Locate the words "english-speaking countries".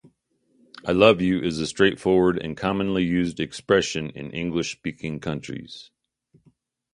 4.31-5.91